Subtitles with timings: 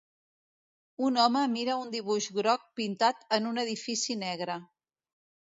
[1.09, 4.59] Un home mira un dibuix groc pintat en un edifici negre.